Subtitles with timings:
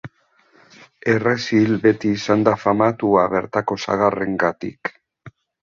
[1.13, 4.95] Errezil beti izan da famatua bertako sagarrengatik.